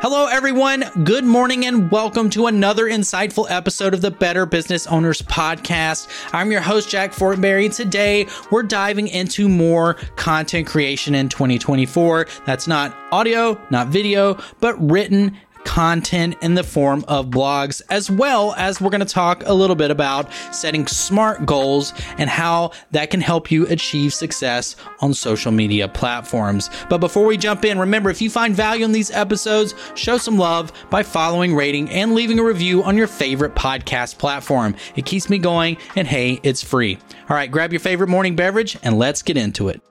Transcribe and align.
Hello, 0.00 0.26
everyone. 0.26 0.84
Good 1.04 1.24
morning, 1.24 1.64
and 1.64 1.90
welcome 1.90 2.28
to 2.30 2.48
another 2.48 2.84
insightful 2.84 3.50
episode 3.50 3.94
of 3.94 4.02
the 4.02 4.10
Better 4.10 4.44
Business 4.44 4.86
Owners 4.86 5.22
Podcast. 5.22 6.08
I'm 6.34 6.52
your 6.52 6.60
host, 6.60 6.90
Jack 6.90 7.12
Fortenberry. 7.12 7.74
Today, 7.74 8.26
we're 8.50 8.62
diving 8.62 9.08
into 9.08 9.48
more 9.48 9.94
content 10.16 10.66
creation 10.66 11.14
in 11.14 11.30
2024. 11.30 12.26
That's 12.44 12.68
not 12.68 12.94
audio, 13.10 13.58
not 13.70 13.88
video, 13.88 14.38
but 14.60 14.74
written 14.78 15.34
content 15.66 16.36
in 16.40 16.54
the 16.54 16.62
form 16.62 17.04
of 17.08 17.26
blogs, 17.26 17.82
as 17.90 18.10
well 18.10 18.54
as 18.54 18.80
we're 18.80 18.88
going 18.88 19.00
to 19.00 19.04
talk 19.04 19.42
a 19.44 19.52
little 19.52 19.76
bit 19.76 19.90
about 19.90 20.32
setting 20.52 20.86
smart 20.86 21.44
goals 21.44 21.92
and 22.16 22.30
how 22.30 22.70
that 22.92 23.10
can 23.10 23.20
help 23.20 23.50
you 23.50 23.66
achieve 23.66 24.14
success 24.14 24.76
on 25.00 25.12
social 25.12 25.52
media 25.52 25.88
platforms. 25.88 26.70
But 26.88 26.98
before 26.98 27.26
we 27.26 27.36
jump 27.36 27.64
in, 27.64 27.78
remember 27.78 28.08
if 28.08 28.22
you 28.22 28.30
find 28.30 28.54
value 28.54 28.84
in 28.84 28.92
these 28.92 29.10
episodes, 29.10 29.74
show 29.94 30.16
some 30.16 30.38
love 30.38 30.72
by 30.88 31.02
following, 31.02 31.54
rating, 31.54 31.90
and 31.90 32.14
leaving 32.14 32.38
a 32.38 32.44
review 32.44 32.82
on 32.84 32.96
your 32.96 33.08
favorite 33.08 33.54
podcast 33.54 34.18
platform. 34.18 34.76
It 34.94 35.04
keeps 35.04 35.28
me 35.28 35.38
going, 35.38 35.76
and 35.96 36.06
hey, 36.06 36.40
it's 36.42 36.62
free. 36.62 36.98
All 37.28 37.36
right, 37.36 37.50
grab 37.50 37.72
your 37.72 37.80
favorite 37.80 38.08
morning 38.08 38.36
beverage 38.36 38.78
and 38.82 38.98
let's 38.98 39.22
get 39.22 39.36
into 39.36 39.68
it. 39.68 39.82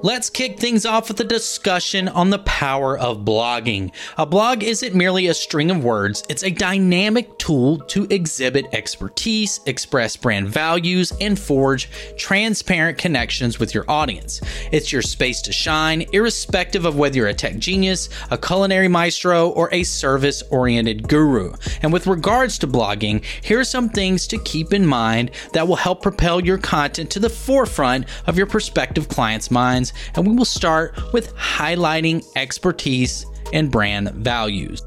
Let's 0.00 0.30
kick 0.30 0.60
things 0.60 0.86
off 0.86 1.08
with 1.08 1.18
a 1.18 1.24
discussion 1.24 2.06
on 2.06 2.30
the 2.30 2.38
power 2.40 2.96
of 2.96 3.24
blogging. 3.24 3.90
A 4.16 4.26
blog 4.26 4.62
isn't 4.62 4.94
merely 4.94 5.26
a 5.26 5.34
string 5.34 5.72
of 5.72 5.82
words, 5.82 6.22
it's 6.28 6.44
a 6.44 6.50
dynamic 6.50 7.37
tool 7.48 7.78
to 7.78 8.06
exhibit 8.10 8.66
expertise, 8.74 9.60
express 9.64 10.18
brand 10.18 10.46
values, 10.46 11.14
and 11.18 11.38
forge 11.38 11.88
transparent 12.18 12.98
connections 12.98 13.58
with 13.58 13.72
your 13.72 13.86
audience. 13.88 14.42
It's 14.70 14.92
your 14.92 15.00
space 15.00 15.40
to 15.42 15.52
shine, 15.52 16.04
irrespective 16.12 16.84
of 16.84 16.98
whether 16.98 17.16
you're 17.16 17.28
a 17.28 17.32
tech 17.32 17.56
genius, 17.56 18.10
a 18.30 18.36
culinary 18.36 18.88
maestro, 18.88 19.48
or 19.48 19.72
a 19.72 19.82
service 19.82 20.42
oriented 20.50 21.08
guru. 21.08 21.54
And 21.80 21.90
with 21.90 22.06
regards 22.06 22.58
to 22.58 22.66
blogging, 22.66 23.24
here 23.42 23.60
are 23.60 23.64
some 23.64 23.88
things 23.88 24.26
to 24.26 24.38
keep 24.40 24.74
in 24.74 24.84
mind 24.84 25.30
that 25.54 25.66
will 25.66 25.76
help 25.76 26.02
propel 26.02 26.44
your 26.44 26.58
content 26.58 27.10
to 27.12 27.18
the 27.18 27.30
forefront 27.30 28.04
of 28.26 28.36
your 28.36 28.46
prospective 28.46 29.08
clients' 29.08 29.50
minds 29.50 29.94
and 30.14 30.26
we 30.26 30.36
will 30.36 30.44
start 30.44 30.94
with 31.14 31.34
highlighting 31.34 32.22
expertise 32.36 33.24
and 33.54 33.70
brand 33.70 34.10
values. 34.10 34.82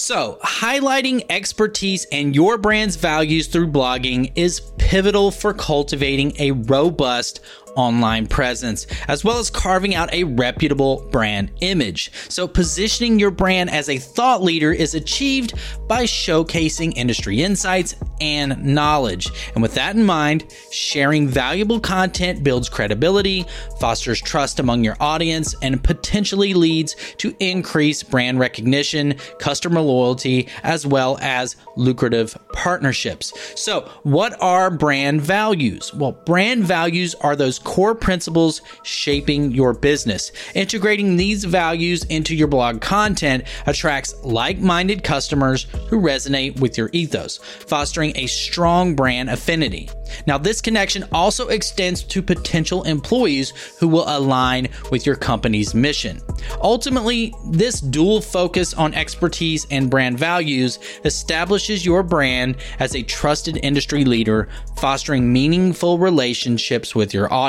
So, 0.00 0.38
highlighting 0.44 1.26
expertise 1.28 2.06
and 2.12 2.32
your 2.32 2.56
brand's 2.56 2.94
values 2.94 3.48
through 3.48 3.72
blogging 3.72 4.30
is 4.36 4.60
pivotal 4.78 5.32
for 5.32 5.52
cultivating 5.52 6.34
a 6.38 6.52
robust 6.52 7.40
online 7.76 8.26
presence, 8.26 8.86
as 9.08 9.24
well 9.24 9.38
as 9.38 9.50
carving 9.50 9.94
out 9.94 10.12
a 10.12 10.24
reputable 10.24 11.08
brand 11.10 11.50
image. 11.60 12.10
So, 12.28 12.46
positioning 12.48 13.18
your 13.18 13.30
brand 13.30 13.70
as 13.70 13.88
a 13.88 13.98
thought 13.98 14.42
leader 14.42 14.72
is 14.72 14.94
achieved 14.94 15.54
by 15.86 16.04
showcasing 16.04 16.92
industry 16.96 17.42
insights 17.42 17.94
and 18.20 18.64
knowledge. 18.64 19.28
And 19.54 19.62
with 19.62 19.74
that 19.74 19.96
in 19.96 20.04
mind, 20.04 20.52
sharing 20.70 21.28
valuable 21.28 21.80
content 21.80 22.42
builds 22.42 22.68
credibility, 22.68 23.46
fosters 23.80 24.20
trust 24.20 24.58
among 24.60 24.84
your 24.84 24.96
audience, 25.00 25.54
and 25.62 25.82
potentially 25.82 26.54
leads 26.54 26.96
to 27.18 27.34
increased 27.40 28.10
brand 28.10 28.38
recognition, 28.38 29.14
customer 29.38 29.80
loyalty, 29.80 30.48
as 30.62 30.86
well 30.86 31.18
as 31.20 31.56
lucrative 31.76 32.36
partnerships. 32.52 33.32
So, 33.60 33.88
what 34.02 34.40
are 34.42 34.70
brand 34.70 35.20
values? 35.22 35.94
Well, 35.94 36.12
brand 36.12 36.64
values 36.64 37.14
are 37.16 37.36
those 37.36 37.58
core 37.68 37.94
principles 37.94 38.62
shaping 38.82 39.52
your 39.52 39.74
business. 39.74 40.32
Integrating 40.54 41.16
these 41.16 41.44
values 41.44 42.02
into 42.04 42.34
your 42.34 42.48
blog 42.48 42.80
content 42.80 43.44
attracts 43.66 44.14
like 44.24 44.58
minded 44.58 45.04
customers 45.04 45.66
who 45.90 46.00
resonate 46.00 46.58
with 46.60 46.78
your 46.78 46.88
ethos, 46.94 47.36
fostering 47.36 48.16
a 48.16 48.26
strong 48.26 48.94
brand 48.96 49.28
affinity. 49.28 49.90
Now, 50.26 50.38
this 50.38 50.62
connection 50.62 51.04
also 51.12 51.48
extends 51.48 52.02
to 52.04 52.22
potential 52.22 52.84
employees 52.84 53.52
who 53.78 53.86
will 53.86 54.06
align 54.06 54.68
with 54.90 55.04
your 55.04 55.16
company's 55.16 55.74
mission. 55.74 56.22
Ultimately, 56.62 57.34
this 57.50 57.82
dual 57.82 58.22
focus 58.22 58.72
on 58.72 58.94
expertise 58.94 59.66
and 59.70 59.90
brand 59.90 60.18
values 60.18 60.78
establishes 61.04 61.84
your 61.84 62.02
brand 62.02 62.56
as 62.78 62.94
a 62.94 63.02
trusted 63.02 63.58
industry 63.62 64.06
leader, 64.06 64.48
fostering 64.78 65.30
meaningful 65.30 65.98
relationships 65.98 66.94
with 66.94 67.12
your 67.12 67.30
audience. 67.30 67.47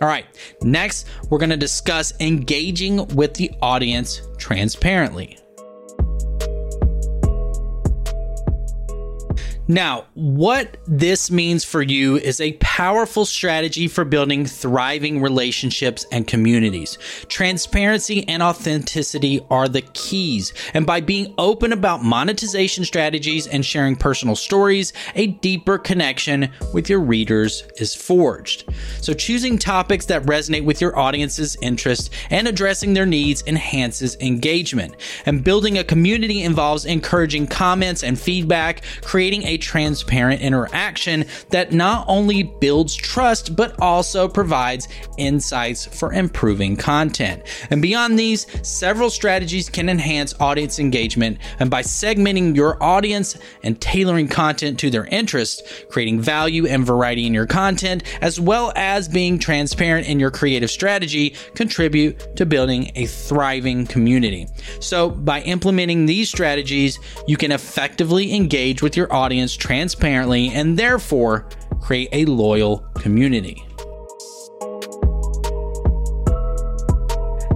All 0.00 0.08
right, 0.08 0.26
next, 0.62 1.08
we're 1.28 1.38
going 1.38 1.50
to 1.50 1.56
discuss 1.56 2.12
engaging 2.20 3.06
with 3.08 3.34
the 3.34 3.50
audience 3.60 4.22
transparently. 4.38 5.38
Now, 9.70 10.06
what 10.14 10.78
this 10.86 11.30
means 11.30 11.62
for 11.62 11.82
you 11.82 12.16
is 12.16 12.40
a 12.40 12.54
powerful 12.54 13.26
strategy 13.26 13.86
for 13.86 14.06
building 14.06 14.46
thriving 14.46 15.20
relationships 15.20 16.06
and 16.10 16.26
communities. 16.26 16.96
Transparency 17.28 18.26
and 18.28 18.42
authenticity 18.42 19.44
are 19.50 19.68
the 19.68 19.82
keys. 19.82 20.54
And 20.72 20.86
by 20.86 21.02
being 21.02 21.34
open 21.36 21.74
about 21.74 22.02
monetization 22.02 22.86
strategies 22.86 23.46
and 23.46 23.62
sharing 23.62 23.94
personal 23.94 24.36
stories, 24.36 24.94
a 25.14 25.26
deeper 25.26 25.76
connection 25.76 26.50
with 26.72 26.88
your 26.88 27.00
readers 27.00 27.62
is 27.76 27.94
forged. 27.94 28.66
So, 29.00 29.12
choosing 29.12 29.58
topics 29.58 30.06
that 30.06 30.24
resonate 30.24 30.64
with 30.64 30.80
your 30.80 30.98
audience's 30.98 31.56
interest 31.62 32.10
and 32.30 32.48
addressing 32.48 32.94
their 32.94 33.06
needs 33.06 33.42
enhances 33.46 34.16
engagement. 34.20 34.94
And 35.26 35.44
building 35.44 35.78
a 35.78 35.84
community 35.84 36.42
involves 36.42 36.84
encouraging 36.84 37.46
comments 37.46 38.02
and 38.02 38.18
feedback, 38.18 38.82
creating 39.02 39.44
a 39.44 39.58
transparent 39.58 40.40
interaction 40.40 41.24
that 41.50 41.72
not 41.72 42.04
only 42.08 42.42
builds 42.42 42.94
trust, 42.94 43.54
but 43.54 43.80
also 43.80 44.28
provides 44.28 44.88
insights 45.16 45.86
for 45.86 46.12
improving 46.12 46.76
content. 46.76 47.42
And 47.70 47.82
beyond 47.82 48.18
these, 48.18 48.46
several 48.66 49.10
strategies 49.10 49.68
can 49.68 49.88
enhance 49.88 50.34
audience 50.40 50.78
engagement. 50.78 51.38
And 51.58 51.70
by 51.70 51.82
segmenting 51.82 52.56
your 52.56 52.82
audience 52.82 53.36
and 53.62 53.80
tailoring 53.80 54.28
content 54.28 54.78
to 54.80 54.90
their 54.90 55.06
interests, 55.06 55.62
creating 55.90 56.20
value 56.20 56.66
and 56.66 56.84
variety 56.84 57.26
in 57.26 57.34
your 57.34 57.46
content, 57.46 58.02
as 58.20 58.40
well 58.40 58.72
as 58.74 58.87
being 59.08 59.38
transparent 59.38 60.08
in 60.08 60.18
your 60.18 60.30
creative 60.30 60.70
strategy, 60.70 61.34
contribute 61.54 62.36
to 62.36 62.46
building 62.46 62.90
a 62.94 63.06
thriving 63.06 63.86
community. 63.86 64.46
So, 64.80 65.10
by 65.10 65.42
implementing 65.42 66.06
these 66.06 66.28
strategies, 66.28 66.98
you 67.26 67.36
can 67.36 67.52
effectively 67.52 68.34
engage 68.34 68.82
with 68.82 68.96
your 68.96 69.12
audience 69.12 69.54
transparently 69.54 70.48
and 70.48 70.78
therefore 70.78 71.48
create 71.80 72.08
a 72.12 72.24
loyal 72.24 72.78
community. 72.94 73.67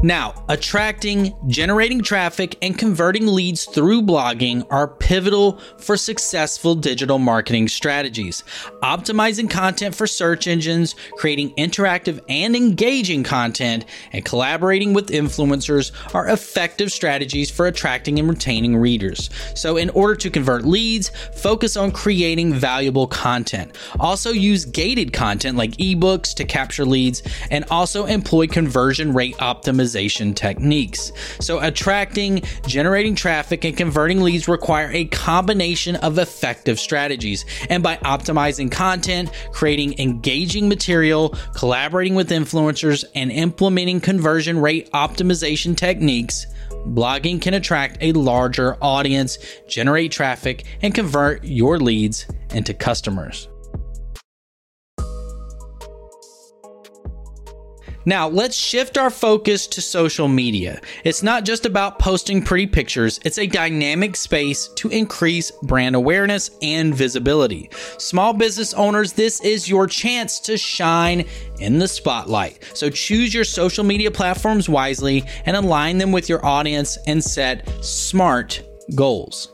Now, 0.04 0.34
attracting, 0.48 1.32
generating 1.46 2.02
traffic, 2.02 2.58
and 2.60 2.76
converting 2.76 3.28
leads 3.28 3.66
through 3.66 4.02
blogging 4.02 4.66
are 4.68 4.88
pivotal 4.88 5.60
for 5.78 5.96
successful 5.96 6.74
digital 6.74 7.20
marketing 7.20 7.68
strategies. 7.68 8.42
Optimizing 8.82 9.48
content 9.48 9.94
for 9.94 10.08
search 10.08 10.48
engines, 10.48 10.96
creating 11.12 11.54
interactive 11.54 12.18
and 12.28 12.56
engaging 12.56 13.22
content, 13.22 13.84
and 14.12 14.24
collaborating 14.24 14.92
with 14.92 15.10
influencers 15.10 15.92
are 16.16 16.30
effective 16.30 16.90
strategies 16.90 17.48
for 17.48 17.68
attracting 17.68 18.18
and 18.18 18.28
retaining 18.28 18.76
readers. 18.76 19.30
So, 19.54 19.76
in 19.76 19.88
order 19.90 20.16
to 20.16 20.30
convert 20.30 20.64
leads, 20.64 21.10
focus 21.36 21.76
on 21.76 21.92
creating 21.92 22.54
valuable 22.54 23.06
content. 23.06 23.76
Also, 24.00 24.32
use 24.32 24.64
gated 24.64 25.12
content 25.12 25.56
like 25.56 25.76
ebooks 25.76 26.34
to 26.34 26.44
capture 26.44 26.84
leads, 26.84 27.22
and 27.52 27.64
also 27.70 28.06
employ 28.06 28.48
conversion 28.48 29.12
rate 29.12 29.36
optimization 29.36 29.91
techniques. 30.34 31.12
So, 31.40 31.60
attracting, 31.60 32.42
generating 32.66 33.14
traffic, 33.14 33.64
and 33.64 33.76
converting 33.76 34.20
leads 34.20 34.48
require 34.48 34.90
a 34.92 35.04
combination 35.06 35.96
of 35.96 36.18
effective 36.18 36.78
strategies. 36.78 37.44
And 37.68 37.82
by 37.82 37.96
optimizing 37.98 38.70
content, 38.70 39.30
creating 39.52 39.98
engaging 39.98 40.68
material, 40.68 41.30
collaborating 41.54 42.14
with 42.14 42.30
influencers, 42.30 43.04
and 43.14 43.30
implementing 43.30 44.00
conversion 44.00 44.58
rate 44.58 44.90
optimization 44.92 45.76
techniques, 45.76 46.46
blogging 46.88 47.40
can 47.40 47.54
attract 47.54 47.98
a 48.00 48.12
larger 48.12 48.76
audience, 48.82 49.38
generate 49.68 50.12
traffic, 50.12 50.64
and 50.82 50.94
convert 50.94 51.44
your 51.44 51.78
leads 51.78 52.26
into 52.54 52.74
customers. 52.74 53.48
Now, 58.04 58.28
let's 58.28 58.56
shift 58.56 58.98
our 58.98 59.10
focus 59.10 59.66
to 59.68 59.80
social 59.80 60.28
media. 60.28 60.80
It's 61.04 61.22
not 61.22 61.44
just 61.44 61.66
about 61.66 61.98
posting 61.98 62.42
pretty 62.42 62.66
pictures, 62.66 63.20
it's 63.24 63.38
a 63.38 63.46
dynamic 63.46 64.16
space 64.16 64.68
to 64.76 64.88
increase 64.88 65.50
brand 65.62 65.94
awareness 65.94 66.50
and 66.62 66.94
visibility. 66.94 67.70
Small 67.98 68.32
business 68.32 68.74
owners, 68.74 69.12
this 69.12 69.40
is 69.42 69.68
your 69.68 69.86
chance 69.86 70.40
to 70.40 70.58
shine 70.58 71.24
in 71.58 71.78
the 71.78 71.88
spotlight. 71.88 72.64
So 72.74 72.90
choose 72.90 73.32
your 73.32 73.44
social 73.44 73.84
media 73.84 74.10
platforms 74.10 74.68
wisely 74.68 75.24
and 75.46 75.56
align 75.56 75.98
them 75.98 76.12
with 76.12 76.28
your 76.28 76.44
audience 76.44 76.98
and 77.06 77.22
set 77.22 77.68
smart 77.84 78.62
goals. 78.94 79.48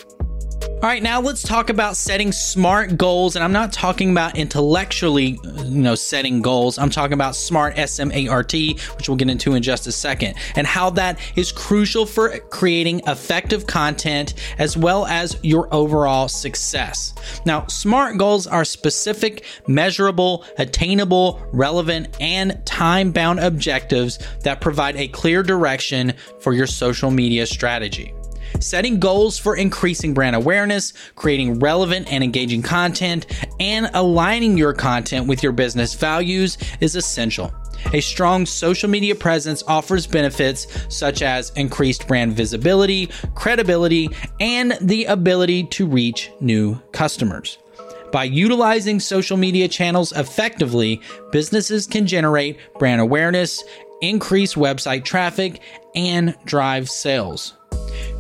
All 0.81 0.89
right, 0.89 1.03
now 1.03 1.21
let's 1.21 1.43
talk 1.43 1.71
about 1.71 1.97
setting 1.97 2.31
smart 2.31 2.97
goals. 2.97 3.35
And 3.35 3.45
I'm 3.45 3.51
not 3.51 3.73
talking 3.73 4.13
about 4.13 4.39
intellectually, 4.39 5.37
you 5.43 5.83
know, 5.83 5.97
setting 5.97 6.41
goals. 6.41 6.79
I'm 6.79 6.89
talking 6.89 7.15
about 7.15 7.35
smart, 7.35 7.77
S 7.77 7.99
M 7.99 8.13
A 8.13 8.29
R 8.29 8.45
T, 8.45 8.79
which 8.97 9.09
we'll 9.09 9.17
get 9.17 9.29
into 9.29 9.55
in 9.55 9.63
just 9.65 9.89
a 9.89 9.93
second, 9.93 10.37
and 10.55 10.69
how 10.69 10.91
that 10.91 11.19
is 11.35 11.51
crucial 11.51 12.07
for 12.07 12.39
creating 12.51 13.01
effective 13.09 13.67
content 13.67 14.35
as 14.59 14.77
well 14.77 15.05
as 15.07 15.37
your 15.43 15.67
overall 15.75 16.29
success. 16.29 17.13
Now, 17.45 17.67
smart 17.67 18.17
goals 18.17 18.47
are 18.47 18.65
specific, 18.65 19.47
measurable, 19.67 20.45
attainable, 20.59 21.45
relevant, 21.53 22.17
and 22.21 22.65
time 22.65 23.11
bound 23.11 23.41
objectives 23.41 24.21
that 24.45 24.61
provide 24.61 24.95
a 24.95 25.09
clear 25.09 25.43
direction 25.43 26.15
for 26.39 26.53
your 26.53 26.69
social 26.69 27.11
media 27.11 27.47
strategy. 27.47 28.15
Setting 28.61 28.99
goals 28.99 29.39
for 29.39 29.57
increasing 29.57 30.15
brand 30.15 30.37
awareness, 30.37 30.93
creating 31.15 31.59
relevant 31.59 32.13
and 32.13 32.25
engaging 32.25 32.63
content, 32.63 33.27
and 33.61 33.91
aligning 33.95 34.59
your 34.59 34.73
content 34.73 35.27
with 35.27 35.43
your 35.43 35.53
business 35.53 35.95
values 35.95 36.59
is 36.81 36.97
essential. 36.97 37.53
A 37.93 38.01
strong 38.01 38.45
social 38.45 38.89
media 38.89 39.15
presence 39.15 39.63
offers 39.67 40.07
benefits 40.07 40.67
such 40.89 41.23
as 41.23 41.51
increased 41.51 42.09
brand 42.09 42.33
visibility, 42.33 43.09
credibility, 43.35 44.11
and 44.41 44.77
the 44.81 45.05
ability 45.05 45.65
to 45.65 45.87
reach 45.87 46.31
new 46.41 46.79
customers. 46.93 47.59
By 48.11 48.25
utilizing 48.25 49.01
social 49.01 49.37
media 49.37 49.69
channels 49.69 50.13
effectively, 50.13 51.01
businesses 51.31 51.87
can 51.87 52.07
generate 52.07 52.59
brand 52.79 53.01
awareness, 53.01 53.63
increase 54.01 54.55
website 54.55 55.05
traffic, 55.05 55.61
and 55.95 56.35
drive 56.45 56.89
sales. 56.89 57.55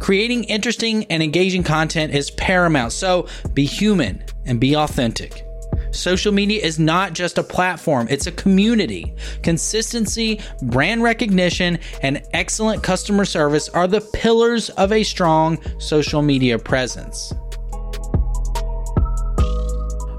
Creating 0.01 0.45
interesting 0.45 1.05
and 1.07 1.23
engaging 1.23 1.63
content 1.63 2.15
is 2.15 2.31
paramount, 2.31 2.93
so 2.93 3.27
be 3.55 3.65
human 3.65 4.23
and 4.47 4.61
be 4.61 4.77
authentic. 4.77 5.45
Social 5.91 6.33
media 6.33 6.63
is 6.63 6.79
not 6.79 7.13
just 7.13 7.39
a 7.39 7.43
platform, 7.43 8.07
it's 8.11 8.27
a 8.27 8.33
community. 8.33 9.15
Consistency, 9.43 10.41
brand 10.63 11.03
recognition, 11.03 11.79
and 12.03 12.23
excellent 12.33 12.83
customer 12.83 13.25
service 13.25 13.69
are 13.71 13.89
the 13.89 14.01
pillars 14.01 14.71
of 14.71 14.93
a 14.93 15.03
strong 15.03 15.59
social 15.79 16.23
media 16.23 16.59
presence. 16.59 17.33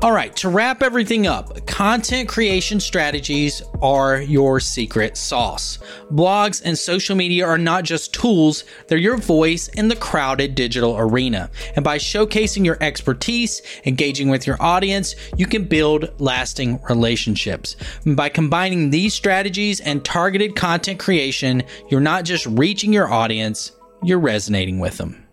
All 0.02 0.14
right, 0.14 0.34
to 0.38 0.48
wrap 0.48 0.82
everything 0.82 1.28
up, 1.28 1.68
content 1.68 2.30
creation 2.30 2.80
strategies 2.80 3.62
are 3.82 4.22
your 4.22 4.62
secret 4.62 5.18
sauce. 5.18 5.78
Blogs 6.10 6.62
and 6.64 6.78
social 6.78 7.18
media 7.18 7.46
are 7.46 7.58
not 7.58 7.84
just 7.84 8.14
tools, 8.14 8.64
they're 8.88 8.98
your 8.98 9.18
voice 9.18 9.68
in 9.68 9.90
the 9.90 9.98
crowded 9.98 10.56
digital 10.56 10.98
arena. 10.98 11.52
And 11.76 11.84
by 11.84 11.98
showcasing 11.98 12.64
your 12.64 12.78
expertise, 12.80 13.62
engaging 13.86 14.30
with 14.30 14.48
your 14.48 14.56
audience, 14.62 15.16
you 15.36 15.46
can 15.46 15.66
build 15.66 16.14
lasting 16.18 16.80
relationships. 16.88 17.76
And 18.06 18.16
by 18.16 18.30
combining 18.30 18.92
these 18.92 19.14
strategies 19.14 19.82
and 19.82 20.06
targeted 20.06 20.56
content 20.56 21.00
creation, 21.00 21.62
you're 21.90 22.00
not 22.00 22.24
just 22.24 22.46
reaching 22.46 22.94
your 22.94 23.12
audience, 23.12 23.74
you're 24.02 24.18
resonating 24.18 24.80
with 24.80 24.96
them. 24.98 25.26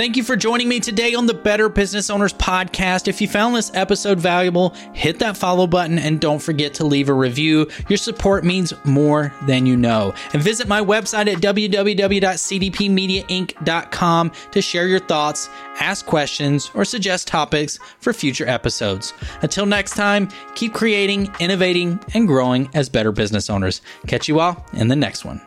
Thank 0.00 0.16
you 0.16 0.22
for 0.22 0.34
joining 0.34 0.66
me 0.66 0.80
today 0.80 1.12
on 1.12 1.26
the 1.26 1.34
Better 1.34 1.68
Business 1.68 2.08
Owners 2.08 2.32
Podcast. 2.32 3.06
If 3.06 3.20
you 3.20 3.28
found 3.28 3.54
this 3.54 3.70
episode 3.74 4.18
valuable, 4.18 4.70
hit 4.94 5.18
that 5.18 5.36
follow 5.36 5.66
button 5.66 5.98
and 5.98 6.18
don't 6.18 6.38
forget 6.38 6.72
to 6.76 6.86
leave 6.86 7.10
a 7.10 7.12
review. 7.12 7.68
Your 7.86 7.98
support 7.98 8.42
means 8.42 8.72
more 8.86 9.30
than 9.46 9.66
you 9.66 9.76
know. 9.76 10.14
And 10.32 10.42
visit 10.42 10.68
my 10.68 10.80
website 10.80 11.30
at 11.30 11.42
www.cdpmediainc.com 11.42 14.32
to 14.52 14.62
share 14.62 14.88
your 14.88 15.00
thoughts, 15.00 15.50
ask 15.80 16.06
questions, 16.06 16.70
or 16.72 16.86
suggest 16.86 17.28
topics 17.28 17.78
for 17.98 18.14
future 18.14 18.48
episodes. 18.48 19.12
Until 19.42 19.66
next 19.66 19.96
time, 19.96 20.30
keep 20.54 20.72
creating, 20.72 21.30
innovating, 21.40 22.00
and 22.14 22.26
growing 22.26 22.70
as 22.72 22.88
better 22.88 23.12
business 23.12 23.50
owners. 23.50 23.82
Catch 24.06 24.28
you 24.28 24.40
all 24.40 24.64
in 24.72 24.88
the 24.88 24.96
next 24.96 25.26
one. 25.26 25.42